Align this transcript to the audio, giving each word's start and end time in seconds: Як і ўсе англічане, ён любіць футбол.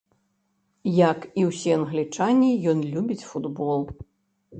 Як 1.09 1.19
і 1.41 1.43
ўсе 1.49 1.71
англічане, 1.79 2.49
ён 2.73 2.79
любіць 2.95 3.27
футбол. 3.33 3.85